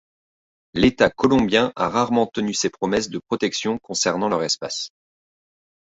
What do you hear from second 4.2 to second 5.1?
leur espace.